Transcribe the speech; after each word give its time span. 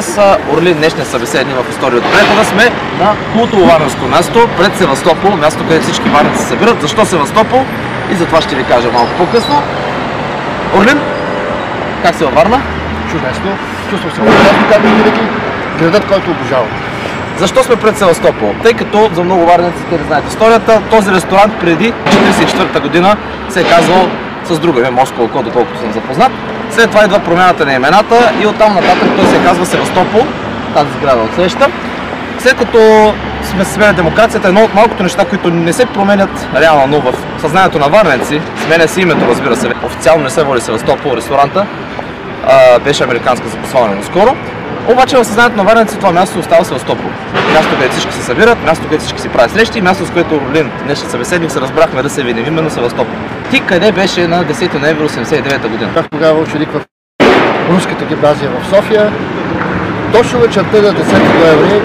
С 0.00 0.18
а, 0.18 0.36
Орлин 0.52 0.76
днешния 0.76 1.06
събеседник 1.06 1.56
в 1.56 1.70
история 1.70 1.98
от 1.98 2.04
прехода 2.04 2.44
сме 2.44 2.64
на 2.98 3.16
култово 3.32 3.64
варненско 3.64 4.06
място, 4.06 4.48
пред 4.58 4.76
Севастопол, 4.76 5.36
място, 5.36 5.62
където 5.62 5.84
всички 5.84 6.08
варненци 6.08 6.42
се 6.42 6.48
събират. 6.48 6.80
Защо 6.80 7.06
Севастопол? 7.06 7.60
И 8.10 8.14
за 8.14 8.26
това 8.26 8.40
ще 8.40 8.56
ви 8.56 8.64
кажа 8.64 8.88
малко 8.92 9.10
по-късно. 9.18 9.62
Орлин, 10.76 11.00
как 12.02 12.14
се 12.14 12.24
във 12.24 12.34
Варна? 12.34 12.62
Чудесно. 13.10 13.50
Чувствам 13.90 14.12
се 14.12 14.20
прекрасно, 14.20 14.68
както 14.72 14.88
винаги. 14.88 15.20
Градът, 15.78 16.06
който 16.06 16.30
обожавам. 16.30 16.68
Защо 17.36 17.62
сме 17.62 17.76
пред 17.76 17.98
Севастопол? 17.98 18.54
Тъй 18.62 18.72
като 18.72 19.10
за 19.14 19.24
много 19.24 19.46
варненци 19.46 19.78
те 19.90 19.98
не 19.98 20.04
знаят 20.04 20.28
историята, 20.28 20.80
този 20.90 21.10
ресторант 21.10 21.52
преди 21.60 21.92
1944 21.92 22.80
година 22.80 23.16
се 23.48 23.60
е 23.60 23.64
казвал 23.64 24.08
с 24.46 24.58
друго 24.58 24.78
име, 24.78 24.90
Моско 24.90 25.22
око, 25.22 25.42
доколкото 25.42 25.78
съм 25.78 25.92
запознат. 25.92 26.32
След 26.70 26.90
това 26.90 27.04
идва 27.04 27.18
промяната 27.18 27.66
на 27.66 27.72
имената 27.72 28.32
и 28.42 28.46
оттам 28.46 28.74
нататък 28.74 29.08
той 29.16 29.26
се 29.26 29.44
казва 29.44 29.66
Севастопол, 29.66 30.26
тази 30.74 30.90
сграда 30.98 31.22
от 31.22 31.34
среща. 31.34 31.66
След 32.38 32.56
като 32.56 33.12
сме 33.42 33.64
сменя 33.64 33.92
демокрацията, 33.92 34.48
едно 34.48 34.64
от 34.64 34.74
малкото 34.74 35.02
неща, 35.02 35.24
които 35.24 35.50
не 35.50 35.72
се 35.72 35.86
променят 35.86 36.48
реално 36.56 37.00
в 37.00 37.14
съзнанието 37.40 37.78
на 37.78 37.88
варненци, 37.88 38.40
сменя 38.66 38.88
си 38.88 39.00
името, 39.00 39.28
разбира 39.28 39.56
се. 39.56 39.72
Официално 39.84 40.24
не 40.24 40.30
се 40.30 40.42
води 40.42 40.60
Севастопол 40.60 41.16
ресторанта, 41.16 41.66
а, 42.46 42.78
беше 42.78 43.04
американска 43.04 43.48
запасване 43.48 43.94
наскоро. 43.94 44.36
Обаче 44.88 45.16
в 45.16 45.24
съзнанието 45.24 45.56
на 45.56 45.64
варненци 45.64 45.98
това 45.98 46.12
място 46.12 46.38
остава 46.38 46.64
Севастопол. 46.64 47.10
Място, 47.52 47.70
където 47.74 47.92
всички 47.92 48.12
се 48.12 48.22
събират, 48.22 48.64
място, 48.64 48.84
където 48.84 49.02
всички 49.02 49.20
си 49.20 49.28
правят 49.28 49.50
срещи, 49.50 49.80
място, 49.80 50.06
с 50.06 50.10
което 50.10 50.34
Орлин, 50.34 50.70
днешния 50.84 51.10
събеседник, 51.10 51.50
се 51.50 51.60
разбрахме 51.60 52.02
да 52.02 52.10
се 52.10 52.22
видим 52.22 52.46
именно 52.46 52.70
Севастопол. 52.70 53.16
Ти 53.50 53.60
къде 53.60 53.92
беше 53.92 54.28
на 54.28 54.44
10 54.44 54.80
ноември 54.80 55.08
1989 55.08 55.68
година? 55.68 55.90
Бях 55.94 56.08
тогава 56.10 56.40
ученик 56.40 56.68
в 56.72 56.84
руската 57.70 58.04
гимназия 58.04 58.50
в 58.50 58.66
София. 58.66 59.12
Точно 60.12 60.40
вечерта 60.40 60.82
на 60.82 60.92
10 60.92 60.94
ноември 61.40 61.80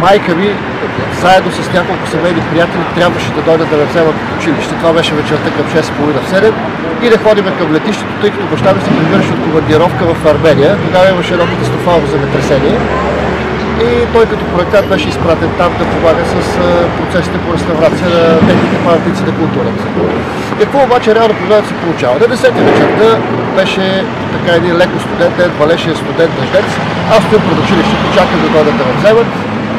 майка 0.00 0.34
ми, 0.34 0.54
заедно 1.20 1.52
с 1.52 1.72
няколко 1.72 2.06
семейни 2.06 2.42
приятели, 2.50 2.82
трябваше 2.94 3.30
да 3.30 3.42
дойдат 3.42 3.70
да 3.70 3.76
ме 3.76 3.84
вземат 3.84 4.14
от 4.14 4.38
училище. 4.38 4.74
Това 4.74 4.92
беше 4.92 5.14
вечерта 5.14 5.50
към 5.56 5.66
6.30 5.66 5.82
в 6.20 6.32
7 6.32 6.52
и 7.02 7.08
да 7.10 7.18
ходим 7.18 7.44
към 7.58 7.72
летището, 7.72 8.12
тъй 8.20 8.30
като 8.30 8.46
баща 8.46 8.74
ми 8.74 8.80
се 8.80 8.90
прибираше 8.90 9.32
от 9.32 9.42
командировка 9.42 10.04
в 10.14 10.26
Армения. 10.26 10.76
Тогава 10.86 11.08
имаше 11.08 11.32
едно 11.32 11.46
катастрофално 11.46 12.06
земетресение. 12.06 12.78
И 13.80 14.12
той 14.12 14.26
като 14.26 14.44
проектант 14.44 14.86
беше 14.88 15.08
изпратен 15.08 15.50
там 15.58 15.72
да 15.78 15.84
помага 15.84 16.24
с 16.24 16.58
процесите 16.98 17.38
по 17.38 17.54
реставрация 17.54 18.08
на 18.08 18.38
техните 18.48 18.76
паметници 18.84 19.22
на 19.22 19.32
културата. 19.38 19.82
Какво 20.60 20.78
обаче 20.84 21.14
реално 21.14 21.34
погледнато 21.34 21.68
се 21.68 21.74
получава? 21.74 22.14
На 22.14 22.26
10 22.36 22.52
вечерта 22.52 23.18
беше 23.56 24.04
така 24.36 24.56
един 24.56 24.76
леко 24.76 25.00
студент 25.00 25.36
ден, 25.36 25.50
валеше 25.60 25.94
студент 25.94 26.32
дъждец. 26.40 26.68
Аз 27.14 27.24
стоя 27.24 27.40
пред 27.46 27.58
училището, 27.64 28.04
чакам 28.14 28.40
да 28.42 28.48
дойдат 28.48 28.76
да 28.78 28.84
ме 28.84 28.92
вземат, 28.98 29.26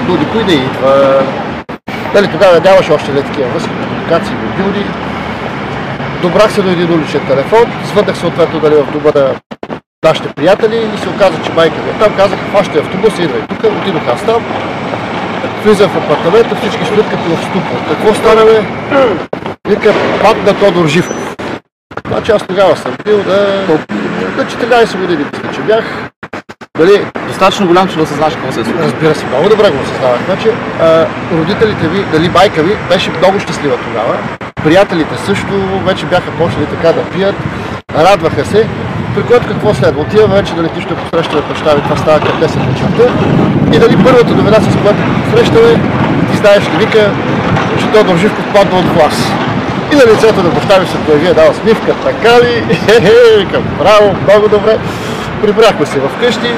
но 0.08 0.14
никой 0.16 0.44
не 0.44 0.54
идва. 0.54 0.94
Дали, 2.14 2.28
тогава 2.28 2.60
нямаше 2.60 2.92
още 2.92 3.14
ли 3.14 3.24
такива 3.24 3.50
връзки, 3.50 3.70
комуникации, 3.70 4.36
мобилни. 4.44 4.86
Добрах 6.22 6.52
се 6.52 6.62
до 6.62 6.70
един 6.70 6.94
уличен 6.94 7.22
телефон, 7.28 7.66
звъннах 7.90 8.18
съответно 8.18 8.60
дали 8.60 8.76
в 8.76 8.92
дома 8.92 9.12
на 9.16 9.51
нашите 10.06 10.30
приятели 10.30 10.90
и 10.96 10.98
се 10.98 11.10
оказа, 11.10 11.44
че 11.46 11.52
майка 11.52 11.76
ми 11.76 11.90
е 11.90 11.94
там. 12.00 12.16
Казах, 12.16 12.40
хващай 12.50 12.82
автобус 12.82 13.20
и 13.20 13.24
идвай 13.24 13.42
тук. 13.42 13.64
Отидох 13.64 14.08
аз 14.08 14.26
там. 14.26 14.46
Влизам 15.64 15.90
в 15.90 15.98
апартамента, 15.98 16.56
всички 16.56 16.86
стоят 16.86 17.10
като 17.10 17.24
в 17.24 17.44
ступор. 17.44 17.78
Какво 17.90 18.14
стана, 18.14 18.46
бе? 18.46 18.64
Вика, 19.70 19.94
падна 20.22 20.60
Тодор 20.60 20.88
Живков. 20.88 21.36
Значи 22.08 22.32
аз 22.32 22.48
тогава 22.48 22.78
съм 22.78 22.96
бил 23.06 23.24
да, 23.24 23.66
на 24.38 24.46
14 24.46 24.98
години, 24.98 25.26
мисля, 25.34 25.54
че 25.56 25.62
бях. 25.62 26.10
Дали, 26.78 27.06
Достатъчно 27.28 27.68
голям, 27.68 27.88
че 27.88 27.96
да 27.96 28.04
осъзнаеш 28.04 28.34
какво 28.34 28.52
се 28.52 28.60
е 28.60 28.64
случило. 28.64 28.84
Разбира 28.84 29.16
се, 29.16 29.26
много 29.26 29.50
добре 29.50 29.72
го 29.72 29.84
осъзнавах. 29.84 30.20
Значи, 30.26 30.50
а, 30.82 31.06
родителите 31.32 31.88
ви, 31.88 32.06
дали 32.12 32.30
майка 32.30 32.64
ви, 32.64 32.78
беше 32.90 33.12
много 33.12 33.40
щастлива 33.40 33.78
тогава. 33.78 34.18
Приятелите 34.64 35.18
също 35.26 35.80
вече 35.86 36.06
бяха 36.06 36.32
почнали 36.32 36.66
така 36.66 36.94
да 36.94 37.04
пият, 37.04 37.36
радваха 37.96 38.46
се. 38.46 38.68
При 39.16 39.24
което 39.24 39.48
какво 39.48 39.74
следва? 39.74 40.02
Отиваме 40.02 40.36
вече 40.36 40.54
на 40.54 40.64
летището 40.64 40.96
посрещаме 40.96 41.42
ми, 41.76 41.82
това 41.84 41.98
става 41.98 42.20
към 42.20 42.36
10 42.42 42.42
вечерта. 42.42 43.06
И 43.74 43.80
дали 43.80 44.04
първата 44.04 44.36
новина, 44.36 44.58
с 44.60 44.78
която 44.82 45.00
посрещаме, 45.26 45.74
ти 46.32 46.38
знаеш 46.38 46.64
ли, 46.64 46.78
вика, 46.86 47.10
че 47.80 47.86
Тодор 47.88 48.18
Живков 48.18 48.46
падна 48.54 48.80
от 48.80 48.86
власт. 48.96 49.32
И 49.92 49.96
на 49.96 50.14
лицето 50.14 50.44
на 50.44 50.50
баща 50.50 50.80
ми 50.80 50.88
се 50.88 50.98
появи 50.98 51.28
една 51.28 51.44
усмивка, 51.52 51.94
така 52.06 52.34
ли? 52.42 52.76
Хе-хе, 52.86 53.38
викам, 53.38 53.64
браво, 53.80 54.16
много 54.28 54.48
добре. 54.48 54.78
Прибрахме 55.42 55.86
се 55.86 56.00
вкъщи, 56.00 56.52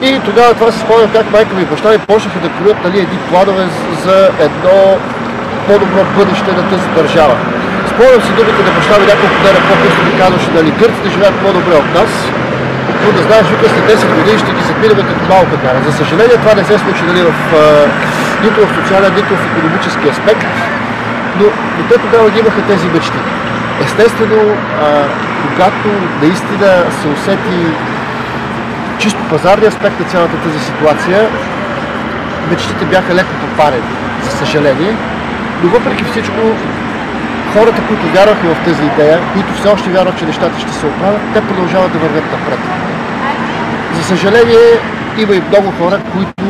и 0.00 0.20
тогава 0.24 0.54
това 0.54 0.72
се 0.72 0.78
спомням 0.78 1.10
как 1.12 1.30
майка 1.32 1.54
ми 1.54 1.62
и 1.62 1.64
баща 1.64 1.90
ми 1.90 1.98
почнаха 1.98 2.38
да 2.40 2.48
кроят 2.48 2.84
нали, 2.84 2.98
едни 2.98 3.18
планове 3.30 3.66
за 4.04 4.30
едно 4.40 4.98
по-добро 5.66 6.04
бъдеще 6.16 6.52
на 6.52 6.70
тази 6.70 6.88
държава. 6.96 7.36
Спомням 7.96 8.22
си 8.22 8.32
думите 8.38 8.62
на 8.68 8.72
баща 8.76 8.94
няколко 9.10 9.36
дена 9.44 9.60
по-късно 9.68 10.02
ми 10.08 10.12
казваше, 10.22 10.50
нали, 10.58 10.70
гърците 10.80 11.08
живеят 11.14 11.36
по-добре 11.44 11.74
от 11.82 11.90
нас, 11.98 12.12
но 13.02 13.08
да 13.16 13.22
знаеш, 13.28 13.44
вика 13.52 13.66
след 13.72 13.84
10 13.98 14.16
години 14.18 14.38
ще 14.44 14.52
ги 14.56 14.62
запилиме 14.70 15.02
като 15.08 15.22
малка 15.32 15.56
кара. 15.64 15.78
За 15.86 15.92
съжаление 16.00 16.36
това 16.44 16.54
не 16.60 16.64
се 16.64 16.76
случи 16.84 17.02
нали, 17.10 17.22
в, 17.30 17.32
нито 18.44 18.58
в 18.66 18.74
социален, 18.76 19.12
нито 19.18 19.32
в 19.36 19.46
економически 19.50 20.06
аспект, 20.14 20.50
но, 21.38 21.46
но 21.76 21.82
те 21.90 21.96
тогава 22.04 22.30
ги 22.30 22.38
имаха 22.38 22.60
тези 22.70 22.86
мечти. 22.94 23.20
Естествено, 23.86 24.40
а, 24.84 24.86
когато 25.46 25.88
наистина 26.22 26.70
се 26.98 27.06
усети 27.14 27.58
чисто 28.98 29.20
пазарния 29.30 29.68
аспект 29.68 30.00
на 30.00 30.06
цялата 30.12 30.36
тази 30.44 30.60
ситуация, 30.68 31.18
мечтите 32.50 32.84
бяха 32.84 33.14
леко 33.14 33.32
попарени, 33.44 33.90
за 34.24 34.30
съжаление. 34.40 34.92
Но 35.62 35.68
въпреки 35.68 36.04
всичко, 36.04 36.40
хората, 37.56 37.82
които 37.88 38.04
вярваха 38.14 38.54
в 38.54 38.64
тази 38.64 38.84
идея, 38.84 39.18
които 39.32 39.54
все 39.54 39.68
още 39.68 39.90
вярват, 39.90 40.18
че 40.18 40.24
нещата 40.24 40.60
ще 40.60 40.72
се 40.72 40.86
оправят, 40.86 41.20
те 41.34 41.40
продължават 41.40 41.92
да 41.92 41.98
вървят 41.98 42.32
напред. 42.32 42.58
За 43.96 44.02
съжаление, 44.04 44.66
има 45.18 45.34
и 45.34 45.42
много 45.48 45.72
хора, 45.78 46.00
които 46.12 46.44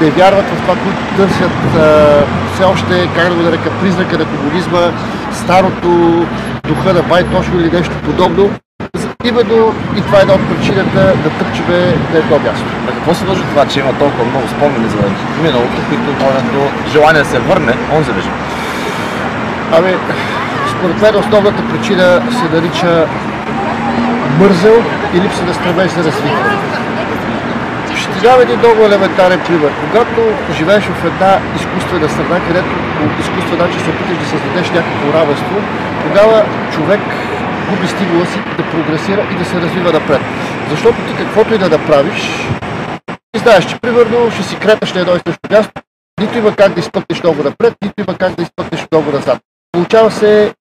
не 0.00 0.10
вярват 0.10 0.44
в 0.44 0.60
това, 0.62 0.74
които 0.84 1.02
търсят 1.16 1.58
а, 1.76 1.86
все 2.54 2.64
още, 2.64 3.08
как 3.16 3.28
да 3.28 3.34
го 3.34 3.42
нарека, 3.42 3.70
призрака 3.80 4.18
на 4.18 4.24
комунизма, 4.24 4.92
старото, 5.32 5.90
духа 6.68 6.92
на 6.92 7.02
Байтошо 7.02 7.50
или 7.54 7.70
нещо 7.70 7.94
подобно. 8.04 8.50
Именно 9.24 9.74
и 9.96 10.00
това 10.00 10.18
е 10.18 10.22
една 10.22 10.34
от 10.34 10.48
причината 10.48 11.00
да 11.24 11.30
тъпчеме 11.30 11.78
на 12.12 12.18
едно 12.18 12.38
място. 12.38 12.66
На 12.86 12.92
какво 12.92 13.14
се 13.14 13.24
дължи 13.24 13.42
това, 13.42 13.66
че 13.66 13.80
има 13.80 13.92
толкова 13.98 14.24
много 14.24 14.48
спомени 14.48 14.88
за 14.88 14.98
миналото, 15.42 15.78
които 15.88 16.24
водят 16.24 16.52
до 16.52 16.90
желание 16.92 17.22
да 17.22 17.28
се 17.28 17.38
върне 17.38 17.74
онзи 17.96 18.10
режим? 18.16 18.43
Ами, 19.76 19.94
според 20.70 21.02
мен 21.02 21.16
основната 21.16 21.62
причина 21.68 22.22
се 22.38 22.56
нарича 22.56 23.06
мързел 24.40 24.82
и 25.14 25.20
липса 25.20 25.44
на 25.44 25.54
стремеж 25.54 25.90
за 25.90 26.04
развитие. 26.04 26.54
Ще 27.96 28.20
дам 28.22 28.40
един 28.40 28.58
много 28.58 28.84
елементарен 28.84 29.40
пример. 29.46 29.72
Когато 29.80 30.20
живееш 30.58 30.84
в 30.84 31.04
една 31.04 31.38
изкуствена 31.56 32.08
страна, 32.08 32.40
където 32.46 32.70
по 32.96 33.20
изкуствен 33.22 33.58
начин 33.58 33.80
се 33.80 33.90
опиташ 33.90 34.18
да 34.18 34.26
създадеш 34.26 34.70
някакво 34.70 35.12
равенство, 35.18 35.56
тогава 36.02 36.44
човек 36.74 37.00
губи 37.70 37.88
стимула 37.88 38.26
си 38.26 38.38
да 38.56 38.62
прогресира 38.70 39.22
и 39.32 39.34
да 39.34 39.44
се 39.44 39.60
развива 39.60 39.92
напред. 39.92 40.20
Защото 40.70 40.96
ти 41.06 41.24
каквото 41.24 41.54
и 41.54 41.58
да 41.58 41.68
направиш, 41.68 42.48
ти 43.32 43.38
знаеш, 43.38 43.64
че 43.66 43.78
примерно 43.78 44.30
ще 44.30 44.42
си 44.42 44.56
креташ 44.56 44.92
на 44.92 45.00
едно 45.00 45.12
и 45.12 45.20
също 45.26 45.40
място, 45.50 45.72
нито 46.20 46.38
има 46.38 46.56
как 46.56 46.72
да 46.72 46.80
изпъкнеш 46.80 47.22
много 47.22 47.42
напред, 47.42 47.74
нито 47.82 47.94
има 47.98 48.18
как 48.18 48.34
да 48.34 48.42
изпъкнеш 48.42 48.86
много 48.92 49.10
назад. 49.12 49.38
Получава 49.74 50.10
се 50.10 50.54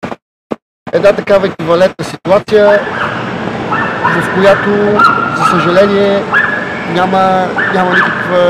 една 0.93 1.13
такава 1.13 1.47
еквивалентна 1.47 2.05
ситуация, 2.05 2.81
в 4.01 4.35
която, 4.35 4.69
за 5.37 5.45
съжаление, 5.51 6.23
няма, 6.89 7.47
няма 7.73 7.93
никаква 7.93 8.41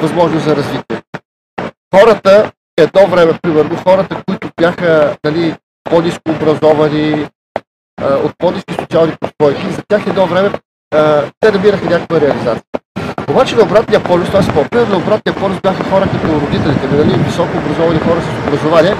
възможност 0.00 0.44
за 0.44 0.56
развитие. 0.56 1.02
Хората, 1.94 2.50
едно 2.78 3.06
време, 3.06 3.38
примерно, 3.42 3.76
хората, 3.76 4.22
които 4.26 4.50
бяха 4.60 5.16
нали, 5.24 5.54
по-низко 5.90 6.22
образовани, 6.30 7.28
от 8.02 8.32
по-низки 8.38 8.74
социални 8.74 9.14
прослойки, 9.20 9.72
за 9.72 9.82
тях 9.88 10.06
едно 10.06 10.26
време 10.26 10.50
те 11.40 11.52
набираха 11.52 11.84
някаква 11.84 12.20
реализация. 12.20 12.71
Обаче 13.32 13.56
на 13.56 13.62
обратния 13.62 14.00
полюс, 14.00 14.26
това 14.26 14.42
спомня, 14.42 14.80
на 14.90 14.96
обратния 14.96 15.34
полюс 15.34 15.58
бяха 15.62 15.82
хора 15.90 16.04
като 16.12 16.40
родителите 16.40 16.86
ми, 16.90 16.96
нали, 16.98 17.12
високо 17.28 17.58
образовани 17.58 18.00
хора 18.06 18.20
с 18.26 18.28
образование, 18.48 18.94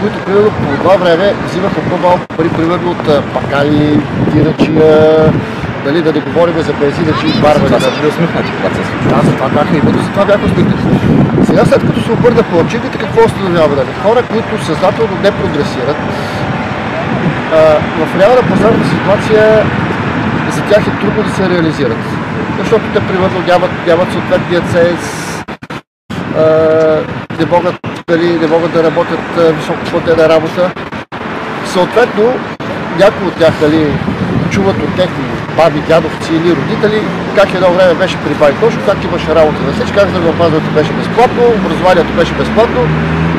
които 0.00 0.16
примерно 0.24 0.50
по 0.50 0.82
това 0.82 0.96
време 0.96 1.34
взимаха 1.46 1.80
по-малко 1.90 2.26
пари, 2.36 2.48
примерно 2.48 2.90
от 2.90 3.04
пакали, 3.34 4.00
дирачия, 4.32 5.32
нали, 5.86 6.02
да 6.02 6.12
не 6.12 6.20
говорим 6.20 6.54
за 6.68 6.72
бензиначи 6.72 7.26
и 7.26 7.40
барвани. 7.40 7.66
Това 7.66 7.80
са 7.80 7.90
били 7.90 8.06
усмихнати, 8.12 8.50
когато 8.56 8.74
се 8.76 8.84
случва. 8.88 9.08
Да, 9.12 9.18
за 9.26 9.32
това 9.36 9.48
бяха 9.48 9.76
именно 9.76 10.02
за 10.06 10.10
това 10.14 10.24
бяха 10.24 10.44
усмихнати. 10.48 10.82
Сега 11.48 11.62
след 11.64 11.82
като 11.86 12.00
се 12.00 12.12
обърна 12.12 12.42
по 12.50 12.56
очите, 12.58 12.98
какво 13.04 13.20
установяваме? 13.28 13.76
Нали? 13.76 13.92
Хора, 14.04 14.20
които 14.32 14.64
съзнателно 14.64 15.14
не 15.24 15.30
прогресират, 15.40 15.98
а, 17.58 17.60
в 17.98 18.20
реална 18.20 18.42
пазарна 18.50 18.84
ситуация 18.92 19.42
за 20.54 20.60
тях 20.68 20.82
е 20.90 20.92
трудно 21.00 21.22
да 21.22 21.30
се 21.36 21.48
реализират. 21.48 22.17
Защото 22.68 22.92
те, 22.94 23.00
примерно, 23.06 23.40
нямат, 23.46 23.70
нямат 23.86 24.12
съответния 24.12 24.60
ценз, 24.60 25.00
а, 26.36 26.44
не 27.38 27.46
могат, 27.46 27.74
дали, 28.08 28.38
не 28.38 28.46
могат 28.46 28.72
да 28.72 28.82
работят 28.82 29.20
високоплатена 29.36 30.28
работа. 30.28 30.70
Съответно, 31.66 32.34
някои 32.98 33.26
от 33.26 33.34
тях 33.34 33.54
дали, 33.60 33.86
чуват 34.50 34.76
от 34.76 34.96
техни 34.96 35.24
баби, 35.56 35.80
дядовци 35.80 36.32
или 36.32 36.56
родители, 36.56 37.02
как 37.36 37.54
едно 37.54 37.72
време 37.72 37.94
беше 37.94 38.16
при 38.24 38.34
Байтошо, 38.34 38.78
как 38.86 39.04
имаше 39.04 39.34
работа 39.34 39.58
за 39.66 39.72
всички, 39.72 39.96
как 39.96 40.08
здравеопазването 40.08 40.70
беше 40.70 40.92
безплатно, 40.92 41.42
образованието 41.48 42.12
беше 42.12 42.32
безплатно, 42.32 42.80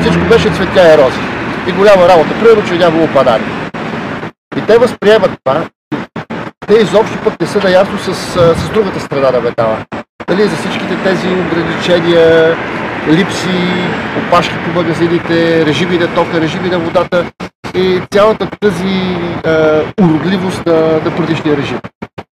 всичко 0.00 0.24
беше 0.28 0.50
цветя 0.50 0.94
и 0.94 0.98
рози. 0.98 1.20
И 1.68 1.72
голяма 1.72 2.08
работа, 2.08 2.30
примерно, 2.40 2.68
че 2.68 2.78
нямало 2.78 3.08
падани. 3.14 3.44
И 4.56 4.60
те 4.60 4.78
възприемат 4.78 5.30
това, 5.44 5.62
те 6.70 6.76
изобщо 6.76 7.18
пък 7.24 7.40
не 7.40 7.46
са 7.46 7.60
наясно 7.64 7.98
с, 7.98 8.14
с 8.54 8.70
другата 8.74 9.00
страна 9.00 9.30
на 9.30 9.40
метала. 9.40 9.78
Дали 10.28 10.42
за 10.42 10.56
всичките 10.56 10.96
тези 11.04 11.28
ограничения, 11.28 12.56
липси, 13.08 13.84
опашки 14.18 14.54
по 14.64 14.70
магазините, 14.80 15.66
режими 15.66 15.98
на 15.98 16.14
тока, 16.14 16.40
режими 16.40 16.68
на 16.68 16.78
водата 16.78 17.24
и 17.74 18.00
цялата 18.10 18.48
тази 18.60 18.88
е, 19.44 20.02
уродливост 20.02 20.66
на, 20.66 21.00
на 21.04 21.16
предишния 21.16 21.56
режим. 21.56 21.78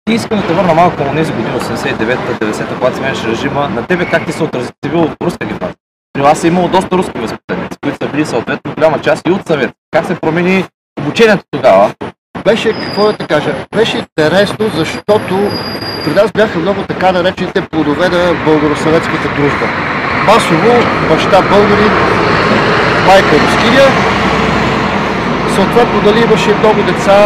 И 0.09 0.13
искам 0.13 0.39
да 0.39 0.47
те 0.47 0.53
върна 0.53 0.73
малко 0.73 1.03
на 1.03 1.15
тези 1.15 1.31
години, 1.33 1.59
89-та, 1.59 2.45
90-та, 2.45 2.75
когато 2.75 2.97
сменяше 2.97 3.27
режима. 3.27 3.69
На 3.69 3.87
тебе 3.87 4.05
как 4.05 4.25
ти 4.25 4.31
се 4.31 4.43
отрази? 4.43 4.69
Ти 4.81 4.89
бил 4.89 4.99
в 4.99 5.15
руска 5.21 5.45
гимназия. 5.45 5.75
При 6.13 6.21
вас 6.21 6.43
е 6.43 6.47
имало 6.47 6.67
доста 6.67 6.97
руски 6.97 7.19
възпитаници, 7.19 7.77
които 7.83 7.97
са 8.05 8.11
били 8.11 8.25
съответно 8.25 8.73
голяма 8.75 9.01
част 9.01 9.27
и 9.27 9.31
от 9.31 9.47
съвет. 9.47 9.71
Как 9.91 10.05
се 10.05 10.15
промени 10.15 10.65
обучението 10.99 11.43
тогава? 11.51 11.93
Беше, 12.45 12.73
какво 12.73 13.11
да 13.11 13.27
кажа, 13.27 13.53
беше 13.75 13.97
интересно, 13.97 14.69
защото 14.75 15.51
при 16.03 16.13
нас 16.13 16.31
бяха 16.31 16.59
много 16.59 16.81
така 16.81 17.11
наречените 17.11 17.61
плодове 17.61 18.09
на 18.09 18.33
българо-съветската 18.45 19.35
дружба 19.35 19.67
масово 20.27 20.73
баща 21.09 21.41
българин, 21.41 21.91
майка 23.07 23.35
рускиня. 23.43 23.87
Съответно, 25.55 26.01
дали 26.01 26.23
имаше 26.23 26.55
много 26.59 26.83
деца 26.83 27.17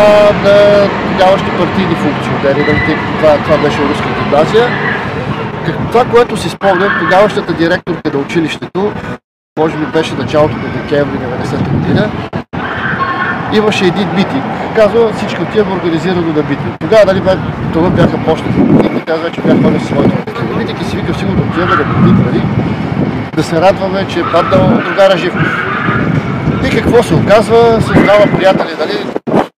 на 0.43 0.87
нямащи 1.19 1.51
партийни 1.59 1.95
функционери, 1.95 2.71
нали, 2.71 2.97
това, 3.19 3.37
това 3.37 3.57
беше 3.57 3.81
руска 3.89 4.07
гимназия. 4.23 4.67
Това, 5.91 6.05
което 6.05 6.37
си 6.37 6.49
спомням, 6.49 6.91
тогаващата 6.99 7.53
директорка 7.53 8.11
на 8.13 8.19
училището, 8.19 8.91
може 9.59 9.77
би 9.77 9.85
беше 9.85 10.13
началото 10.13 10.55
на 10.55 10.69
декември 10.69 11.17
90 11.17 11.69
година, 11.69 12.11
имаше 13.53 13.85
един 13.85 14.09
митинг. 14.15 14.56
Казва, 14.77 15.13
всички 15.13 15.41
отиваме 15.41 15.75
организирано 15.75 16.21
на 16.21 16.43
митинг. 16.43 16.77
Тогава, 16.79 17.05
дали 17.05 17.21
това 17.73 17.89
бяха 17.89 18.17
почнати 18.25 18.59
митинги, 18.59 19.01
казва, 19.01 19.31
че 19.31 19.41
бях 19.41 19.63
ходил 19.63 19.79
с 19.79 19.85
своите 19.85 20.15
родители. 20.17 20.57
Митинг 20.57 20.81
и 20.81 20.85
си 20.85 20.95
вика, 20.97 21.13
сигурно 21.19 21.43
отиваме 21.49 21.75
на 21.75 21.83
митинг, 21.83 22.25
нали? 22.25 22.43
да 23.35 23.43
се 23.43 23.61
радваме, 23.61 24.07
че 24.07 24.19
е 24.19 24.23
паднал 24.31 24.81
другара 24.85 25.17
Живков. 25.17 25.67
И 26.67 26.69
какво 26.69 27.03
се 27.03 27.15
оказва, 27.15 27.81
с 27.81 27.85
двама 27.85 28.37
приятели, 28.37 28.75
нали, 28.79 29.05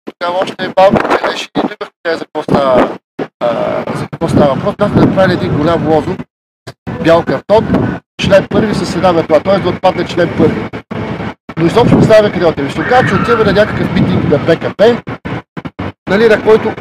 тогава 0.06 0.40
още 0.42 0.74
малко 0.78 1.08
гледаш 1.08 1.44
и 1.44 1.50
не 1.58 1.64
имах 1.64 2.18
за 2.18 2.26
какво 2.26 2.44
става, 2.44 2.90
за 3.96 4.08
какво 4.12 4.28
става 4.28 4.56
въпрос. 4.56 4.76
Бяхме 4.76 5.02
направили 5.02 5.34
един 5.34 5.58
голям 5.58 5.88
лозунг, 5.88 6.20
бял 7.04 7.24
картон, 7.24 7.68
член 8.22 8.48
първи 8.50 8.76
с 8.76 8.96
една 8.96 9.14
метла, 9.14 9.40
т.е. 9.40 9.60
да 9.60 9.70
отпадне 9.70 10.06
член 10.06 10.30
първи. 10.38 10.79
Но 11.60 11.66
изобщо 11.66 11.98
не 11.98 12.04
знаем 12.04 12.32
къде 12.32 12.46
отиваме. 12.46 12.72
Ще 12.72 12.82
окажа, 12.82 13.08
че 13.08 13.16
отиваме 13.16 13.44
на 13.44 13.54
някакъв 13.54 13.94
митинг 13.94 14.30
на 14.32 14.38
БКП, 14.38 14.96
нали, 16.10 16.30
на 16.30 16.42
който 16.42 16.74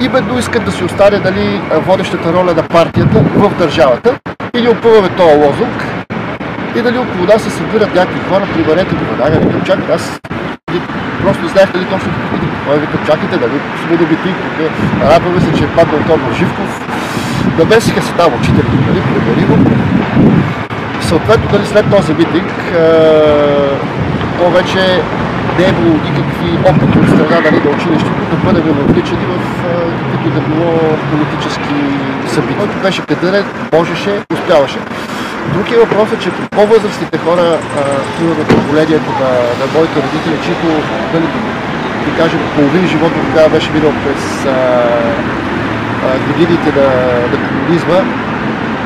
именно 0.00 0.38
искат 0.38 0.64
да 0.64 0.72
си 0.72 0.84
остане 0.84 1.18
нали, 1.18 1.60
водещата 1.72 2.32
роля 2.32 2.54
на 2.54 2.62
партията 2.62 3.18
в 3.18 3.58
държавата 3.58 4.18
и 4.54 4.60
ни 4.60 4.68
опъваме 4.68 5.08
този 5.08 5.36
лозунг 5.36 5.84
и 6.76 6.82
дали 6.82 6.98
около 6.98 7.24
нас 7.24 7.42
се 7.42 7.50
събират 7.50 7.94
някакви 7.94 8.20
хора, 8.28 8.46
приберете 8.54 8.94
го 8.94 9.04
веднага, 9.04 9.38
викам, 9.38 9.62
чакай, 9.64 9.94
аз 9.94 10.20
просто 11.22 11.48
знаех 11.48 11.72
дали 11.72 11.84
точно. 11.84 12.12
Той 12.66 12.78
викам, 12.78 13.06
чакайте, 13.06 13.36
дали 13.36 13.60
сме 13.86 13.96
да 13.96 14.06
бити, 14.06 14.34
радваме 15.02 15.40
се, 15.40 15.52
че 15.58 15.64
е 15.64 15.74
паднал 15.76 16.00
Тодор 16.00 16.32
Живков. 16.38 16.80
Намесиха 17.58 18.02
се 18.02 18.12
там 18.12 18.34
учителите, 18.34 18.76
нали, 18.86 19.00
прибери 19.00 19.46
го. 19.46 19.58
Съответно, 21.00 21.50
дали 21.52 21.66
след 21.66 21.90
този 21.90 22.14
митинг, 22.14 22.52
то 24.38 24.50
вече 24.50 25.02
не 25.58 25.64
е 25.64 25.68
имало 25.68 25.94
никакви 26.08 26.50
опити 26.70 26.98
от 26.98 27.06
страна 27.08 27.40
нали, 27.44 27.60
на 27.64 27.70
училището 27.70 28.22
да 28.30 28.36
бъдем 28.36 28.74
въвличани 28.78 29.24
в 29.32 29.38
каквито 30.12 30.34
да 30.34 30.40
било 30.40 30.72
политически 31.10 31.74
събития. 32.26 32.58
Който 32.58 32.78
беше 32.82 33.02
кадърен, 33.02 33.44
можеше, 33.72 34.12
успяваше. 34.32 34.78
Другия 35.54 35.78
въпрос 35.80 36.08
е, 36.12 36.18
че 36.22 36.30
по-възрастните 36.50 37.18
хора, 37.18 37.58
примерно 38.18 38.44
поколението 38.44 39.10
на, 39.20 39.30
на 39.60 39.66
моите 39.74 39.96
родители, 40.02 40.44
чието, 40.44 40.66
нали, 41.14 41.26
да 42.06 42.22
кажем, 42.22 42.40
половин 42.54 42.88
живот 42.88 43.12
тогава 43.30 43.48
беше 43.48 43.70
минал 43.70 43.92
през 44.04 44.46
а, 44.46 44.58
а, 46.06 46.18
годините 46.26 46.68
на, 46.80 46.88
на 47.32 47.48
комунизма, 47.48 48.00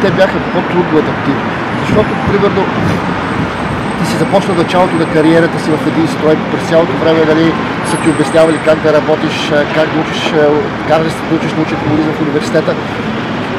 те 0.02 0.10
бяха 0.10 0.38
по-трудно 0.54 0.98
адаптивни. 0.98 1.50
Защото, 1.80 2.08
примерно, 2.30 2.62
ти 3.98 4.06
си 4.10 4.16
започнал 4.16 4.56
началото 4.56 4.94
на 4.96 5.06
кариерата 5.14 5.58
си 5.60 5.70
в 5.70 5.86
един 5.86 6.08
строй, 6.08 6.36
през 6.52 6.68
цялото 6.68 6.92
време 6.92 7.20
нали, 7.24 7.52
са 7.90 7.96
ти 7.96 8.08
обяснявали 8.10 8.58
как 8.64 8.78
да 8.82 8.92
работиш, 8.92 9.52
как 9.74 9.86
да 9.92 10.00
учиш, 10.00 10.34
как 10.88 11.02
да 11.02 11.10
се 11.10 11.16
учиш 11.36 11.52
научен 11.52 11.78
комунизъм 11.78 12.12
в 12.14 12.22
университета. 12.22 12.74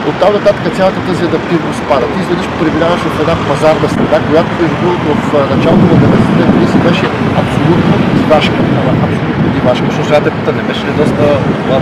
От 0.09 0.15
там 0.21 0.33
нататък 0.33 0.75
цялата 0.77 0.99
тази 1.07 1.23
адаптивност 1.29 1.81
пада. 1.89 2.05
Ти 2.13 2.19
изведнъж 2.23 2.47
преминаваш 2.59 3.01
в 3.01 3.19
една 3.23 3.35
пазарна 3.49 3.87
среда, 3.95 4.17
която 4.29 4.51
между 4.61 4.77
другото 4.81 5.07
в 5.19 5.33
началото 5.53 5.85
на 5.91 5.95
90-те 6.03 6.43
години 6.49 6.67
си 6.71 6.77
беше 6.87 7.05
абсолютно 7.41 7.93
дивашка. 8.17 8.59
Абсолютно 9.07 9.45
дивашка. 9.55 9.87
Защото 9.97 10.29
те 10.45 10.51
не 10.59 10.63
беше 10.69 10.83
ли 10.87 10.93
доста 11.01 11.23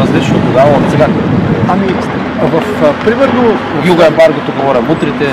различно 0.01 0.35
тогава 0.47 0.71
от 0.79 0.85
сега? 0.91 1.07
Ами, 1.73 1.87
в, 2.53 2.55
примерно... 3.05 3.41
Юго-ембаргото 3.91 4.49
говоря, 4.59 4.81
мутрите... 4.81 5.27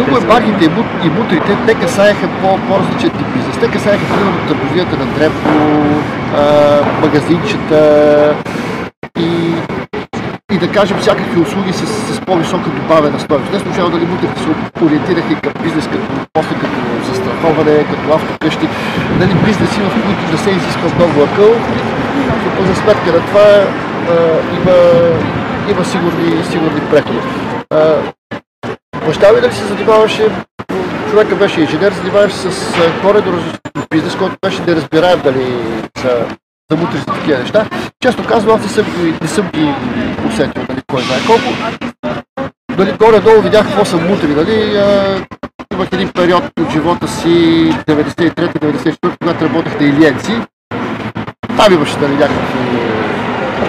Юго-ембаргите 0.00 0.64
и, 0.64 1.06
и 1.06 1.10
мутрите, 1.10 1.56
те 1.66 1.74
касаеха 1.74 2.26
по, 2.40 2.48
по-различен 2.68 3.10
тип 3.10 3.26
бизнес. 3.34 3.56
Те 3.60 3.68
касаеха, 3.68 4.04
примерно, 4.14 4.38
търговията 4.48 4.96
на 4.96 5.06
дребно, 5.06 5.54
магазинчета 7.02 7.80
и 10.52 10.58
да 10.58 10.72
кажем 10.72 10.98
всякакви 10.98 11.40
услуги 11.40 11.72
с, 11.72 11.86
с 11.86 12.20
по-висока 12.20 12.70
добавена 12.70 13.20
стоеност. 13.20 13.52
Не 13.52 13.58
случайно 13.58 13.90
дали 13.90 14.06
мутрите 14.06 14.40
се 14.42 14.48
ориентираха 14.84 15.32
и 15.32 15.36
към 15.36 15.52
бизнес, 15.62 15.86
като, 15.86 16.06
после 16.32 16.54
като 16.54 16.74
застраховане, 17.04 17.84
като 17.90 18.14
автокъщи, 18.14 18.68
дали 19.18 19.34
бизнеси, 19.34 19.80
в 19.80 20.04
които 20.04 20.30
да 20.30 20.38
се 20.38 20.50
изисква 20.50 20.88
много 20.96 21.22
акъл, 21.22 21.54
но 22.60 22.66
за 22.66 22.74
сметка 22.74 23.12
на 23.12 23.26
това 23.26 23.46
а, 23.50 23.66
има, 24.58 24.76
има 25.70 25.84
сигурни, 25.84 26.44
сигурни 26.44 26.80
преходи. 26.90 27.18
Баща 29.06 29.32
ми 29.32 29.40
дали 29.40 29.52
се 29.52 29.64
занимаваше, 29.64 30.28
човека 31.10 31.36
беше 31.36 31.60
инженер, 31.60 31.92
занимаваше 31.92 32.36
с 32.36 32.74
корено 33.02 33.42
бизнес, 33.90 34.16
който 34.16 34.36
беше 34.42 34.62
неразбираем 34.62 35.20
дали 35.24 35.46
за 36.02 36.26
за 36.72 37.06
такива 37.06 37.38
неща. 37.38 37.66
Често 38.02 38.24
казвам, 38.24 38.56
аз 38.56 38.62
не 38.62 38.68
съм, 38.68 38.86
не 39.20 39.28
съм 39.28 39.48
ги 39.54 39.74
усетил, 40.28 40.62
нали, 40.68 40.80
кой 40.92 41.02
знае 41.02 41.20
колко. 41.26 41.52
Дали, 42.76 42.92
горе-долу 42.92 43.42
видях 43.42 43.66
какво 43.66 43.84
са 43.84 43.96
мутри, 43.96 44.28
нали, 44.28 44.82
имах 45.74 45.88
един 45.92 46.08
период 46.08 46.42
от 46.60 46.70
живота 46.72 47.08
си 47.08 47.28
93-94, 47.86 48.96
когато 49.22 49.44
работех 49.44 49.80
на 49.80 49.86
Илиенци. 49.86 50.32
Там 51.56 51.72
имаше 51.72 51.98
нали, 52.00 52.12
някакви 52.12 52.58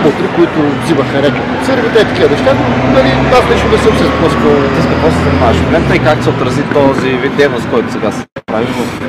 мутри, 0.04 0.28
които 0.36 0.84
взимаха 0.84 1.24
реки 1.24 1.40
от 1.40 1.66
църквата 1.66 2.02
и 2.02 2.06
такива 2.06 2.30
неща, 2.30 2.54
но 2.54 2.94
нали, 2.94 3.10
аз 3.34 3.50
нещо 3.50 3.68
не 3.72 3.78
съм 3.78 3.98
се 3.98 4.04
сблъскал. 4.04 4.54
Ти 4.76 4.82
с 4.82 4.86
какво 4.86 5.08
се 5.12 5.24
занимаваш 5.24 5.58
в 5.58 5.66
момента 5.66 5.96
и 5.96 6.00
как 6.00 6.24
се 6.24 6.30
отрази 6.30 6.64
този 6.74 7.10
вид 7.10 7.38
дейност, 7.38 7.68
който 7.72 7.92
сега 7.92 8.12
се 8.12 8.26
прави 8.46 8.66
в 8.66 9.00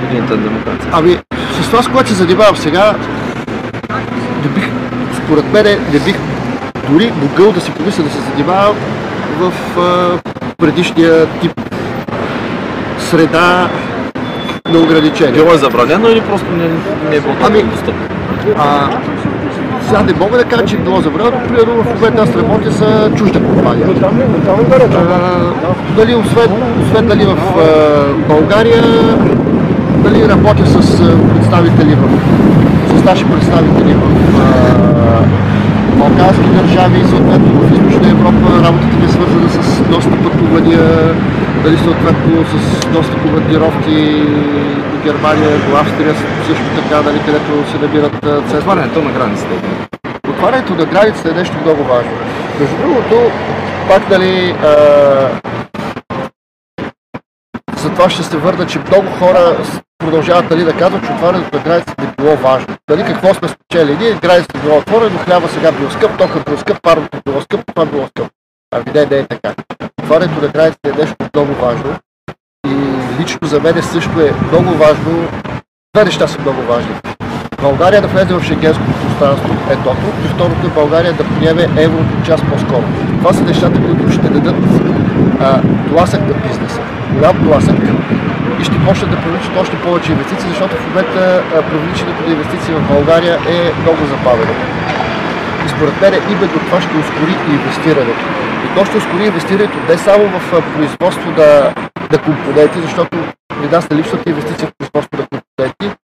годината 0.00 0.36
на 0.36 0.42
демокрация? 0.42 0.90
Ами, 0.92 1.18
с 1.60 1.66
това, 1.70 1.82
с 1.82 1.88
което 1.88 2.08
се 2.08 2.14
занимавам 2.14 2.56
сега, 2.56 2.94
не 4.42 4.48
бих, 4.48 4.68
според 5.24 5.52
мен, 5.52 5.64
не 5.92 5.98
бих 5.98 6.16
дори 6.90 7.12
могъл 7.22 7.52
да 7.52 7.60
си 7.60 7.70
помисля 7.70 8.02
да 8.02 8.10
се 8.10 8.18
занимавам 8.30 8.76
в 9.40 9.52
а, 9.78 10.18
предишния 10.58 11.26
тип 11.40 11.60
среда 12.98 13.68
на 14.70 14.78
ограничения. 14.78 15.32
Било 15.32 15.54
е 15.54 15.58
забранено 15.58 16.08
или 16.08 16.20
просто 16.20 16.46
не, 16.50 16.68
не 17.10 17.16
е 17.16 17.20
било 17.20 17.34
ами? 17.46 17.64
А, 18.58 18.88
сега 19.88 20.02
не 20.02 20.12
мога 20.12 20.38
да 20.38 20.44
кажа, 20.44 20.64
че 20.64 20.76
е 20.76 20.78
било 20.78 21.00
забранено, 21.00 21.40
примерно 21.48 21.82
в 21.82 21.94
момента 21.94 22.22
аз 22.22 22.36
работя 22.36 22.70
за 22.70 23.10
чужда 23.16 23.40
компания. 23.40 23.86
А, 24.96 25.16
дали, 25.96 26.14
освен, 26.14 26.50
освен 26.82 27.06
дали 27.06 27.24
в 27.24 27.36
а, 27.36 28.28
България, 28.28 28.82
дали 29.96 30.28
работя 30.28 30.66
с 30.66 30.98
представители 31.34 31.94
в 31.94 32.08
наши 33.04 33.24
представители 33.24 33.94
в 33.94 34.10
балкански 35.98 36.48
държави, 36.48 37.08
съответно 37.08 37.60
в 37.60 37.72
източна 37.72 38.10
Европа 38.10 38.64
работата 38.64 38.96
ви 38.96 39.06
е 39.06 39.08
свързана 39.08 39.48
с 39.48 39.80
доста 39.80 40.10
пътувания, 40.10 41.14
дали 41.64 41.78
съответно 41.78 42.44
с 42.44 42.86
доста 42.86 43.16
командировки 43.22 44.22
до 44.92 44.96
Германия, 45.04 45.50
до 45.68 45.76
Австрия, 45.76 46.14
също 46.46 46.64
така, 46.76 47.02
нали, 47.02 47.20
където 47.26 47.70
се 47.70 47.78
набират 47.78 48.12
центрове. 48.22 48.58
Отварянето 48.58 49.02
на 49.02 49.10
границите. 49.10 49.54
Отварянето 50.28 50.74
на 50.74 50.84
границата 50.84 51.28
е 51.28 51.38
нещо 51.38 51.56
много 51.64 51.84
важно. 51.84 52.12
Между 52.60 52.76
другото, 52.76 53.30
пак 53.88 54.10
нали, 54.10 54.54
а, 54.62 54.74
за 57.76 57.90
това 57.90 58.10
ще 58.10 58.22
се 58.22 58.36
върна, 58.36 58.66
че 58.66 58.78
много 58.78 59.06
хора 59.18 59.56
продължават 60.00 60.48
дали 60.48 60.64
да 60.64 60.72
казват, 60.72 61.06
че 61.06 61.12
отварянето 61.12 61.56
на 61.56 61.62
границата 61.62 62.04
е 62.04 62.22
било 62.22 62.36
важно. 62.36 62.76
Дали 62.88 63.04
какво 63.04 63.34
сме 63.34 63.48
спечели? 63.48 63.96
Ние 64.00 64.18
границата 64.22 64.58
било 64.58 64.78
отворено, 64.78 65.18
хляба 65.18 65.48
сега 65.48 65.72
бил 65.72 65.90
скъп, 65.90 66.18
тока 66.18 66.42
бил 66.46 66.58
скъп, 66.58 66.82
парното 66.82 67.18
било 67.24 67.40
скъп, 67.40 67.60
това 67.66 67.86
било 67.86 68.06
скъп. 68.06 68.28
Ами 68.74 68.84
не, 68.94 69.06
не 69.06 69.16
е 69.16 69.26
така. 69.26 69.54
Отварянето 70.02 70.42
на 70.42 70.48
границата 70.48 70.88
е 70.88 71.00
нещо 71.00 71.16
много 71.34 71.54
важно. 71.54 71.96
И 72.66 72.74
лично 73.20 73.48
за 73.48 73.60
мен 73.60 73.82
също 73.82 74.20
е 74.20 74.32
много 74.52 74.70
важно. 74.70 75.28
Две 75.94 76.04
неща 76.04 76.28
са 76.28 76.40
много 76.40 76.62
важни. 76.62 76.94
България 77.62 78.02
да 78.02 78.08
влезе 78.08 78.34
в 78.34 78.44
шенгенското 78.44 78.90
пространство 78.90 79.54
е 79.70 79.76
тото, 79.76 80.06
и 80.24 80.28
второто 80.28 80.66
е 80.66 80.74
България 80.74 81.12
да 81.12 81.24
приеме 81.24 81.82
еврото 81.82 82.26
част 82.26 82.44
по-скоро. 82.44 82.84
Това 83.18 83.32
са 83.32 83.44
нещата, 83.44 83.80
които 83.86 84.12
ще 84.12 84.28
дадат 84.28 84.56
а, 85.40 85.60
тласък 85.88 86.20
на 86.20 86.34
бизнеса. 86.48 86.80
Голям 87.14 87.36
тласък 87.44 87.76
и 88.60 88.64
ще 88.64 88.84
почнат 88.86 89.10
да 89.10 89.16
привличат 89.16 89.56
още 89.56 89.82
повече 89.82 90.12
инвестиции, 90.12 90.48
защото 90.50 90.76
в 90.76 90.86
момента 90.88 91.42
привличането 91.70 92.22
на 92.26 92.32
инвестиции 92.32 92.74
в 92.74 92.88
България 92.88 93.34
е 93.34 93.72
много 93.82 94.02
забавено. 94.06 94.54
И 95.66 95.68
според 95.68 96.00
мен 96.00 96.14
именно 96.30 96.58
това 96.66 96.80
ще 96.80 96.96
ускори 96.96 97.34
инвестирането. 97.56 98.24
И 98.64 98.74
то 98.74 98.84
ще 98.84 98.96
ускори 98.96 99.24
инвестирането 99.24 99.78
не 99.88 99.98
само 99.98 100.24
в 100.28 100.62
производство 100.76 101.30
на, 101.30 101.74
на 102.12 102.18
компоненти, 102.18 102.80
защото 102.80 103.18
при 103.48 103.68
нас 103.72 103.90
не 103.90 103.96
липсват 103.96 104.28
инвестиции 104.28 104.66
в 104.66 104.72
производство 104.78 105.18
на 105.20 105.26
компоненти, 105.26 105.96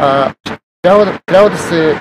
а, 0.00 0.32
трябва, 0.82 1.18
трябва 1.26 1.50
да 1.50 1.58
се, 1.58 2.00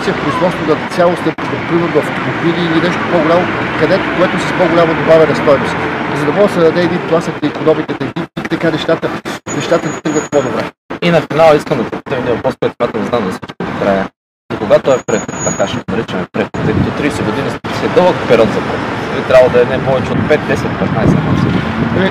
инвестиция 0.00 0.14
в 0.14 0.24
производство 0.24 0.62
на 0.68 0.88
цялостен 0.96 1.34
продукт, 1.34 1.68
примерно 1.68 1.98
автомобили 1.98 2.60
или 2.66 2.80
нещо 2.86 3.02
по-голямо, 3.12 3.44
където, 3.80 4.04
което 4.18 4.38
с 4.38 4.52
по-голяма 4.58 4.92
добавена 4.94 5.34
стойност. 5.36 5.76
За 6.16 6.24
да 6.26 6.32
може 6.32 6.48
да 6.48 6.54
се 6.54 6.60
даде 6.60 6.82
един 6.82 7.00
тласък 7.08 7.42
на 7.42 7.48
економиката 7.48 8.04
и 8.04 8.48
така 8.48 8.70
нещата, 8.70 9.08
нещата 9.56 10.02
тръгват 10.02 10.30
по-добре. 10.30 10.64
И 11.02 11.10
на 11.10 11.20
финала 11.20 11.56
искам 11.56 11.78
да 11.78 11.84
попитам 11.84 12.18
един 12.18 12.34
въпрос, 12.34 12.54
който 12.60 12.74
смятам, 12.76 13.04
знам 13.08 13.24
да 13.24 13.30
всичко 13.30 13.54
трае. 13.80 14.04
И 14.52 14.56
когато 14.56 14.92
е 14.92 14.98
преход, 15.06 15.34
така 15.44 15.68
ще 15.68 15.76
го 15.76 15.84
наричаме 15.90 16.26
преход, 16.32 16.52
тъй 16.64 16.74
като 16.74 16.90
30 17.02 17.24
години 17.28 17.48
е 17.84 17.88
дълъг 17.96 18.16
период 18.28 18.48
за 18.48 18.60
преход. 18.66 18.90
Би 19.16 19.22
трябвало 19.28 19.50
да 19.54 19.58
е 19.62 19.64
не 19.64 19.84
повече 19.84 20.12
от 20.12 20.18
5, 20.18 20.38
10, 20.38 20.56
15 20.56 21.06
години. 21.26 21.62
Ами, 21.96 22.10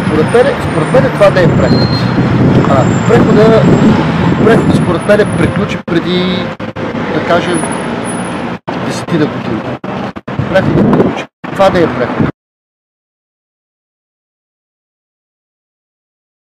Според 0.00 0.26
мен, 0.34 0.46
според 0.70 0.92
мен 0.92 1.10
това 1.14 1.30
не 1.30 1.42
е 1.42 1.48
преход. 1.56 1.88
А, 2.70 2.76
прехода, 3.08 3.62
прехода 4.44 4.74
според 4.76 5.08
мен 5.08 5.36
приключи 5.38 5.78
преди, 5.86 6.46
да 7.14 7.26
кажем, 7.28 7.62
десетина 8.86 9.26
години. 9.26 9.60
Преходът 10.52 10.92
приключи. 10.92 11.26
Това 11.52 11.70
не 11.70 11.80
е 11.80 11.86
преход. 11.86 12.39